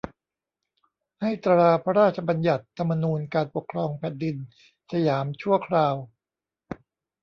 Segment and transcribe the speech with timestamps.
[1.21, 4.35] ให้ตราพระราชบัญญัติธรรมนูญการปกครองแผ่นดิน
[4.91, 5.95] สยามชั่วคราว